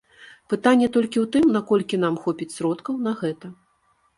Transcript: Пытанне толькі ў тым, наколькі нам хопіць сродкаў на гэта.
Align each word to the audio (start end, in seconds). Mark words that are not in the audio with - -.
Пытанне 0.53 0.87
толькі 0.95 1.17
ў 1.23 1.27
тым, 1.35 1.45
наколькі 1.57 1.99
нам 2.07 2.17
хопіць 2.27 2.51
сродкаў 2.57 2.99
на 3.09 3.15
гэта. 3.21 3.53